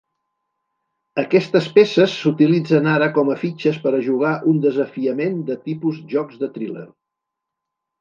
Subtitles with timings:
[1.23, 6.45] Aquestes peces s'utilitzen ara com a fitxes per a jugar un desafiament de tipus jocs
[6.45, 6.91] de triler.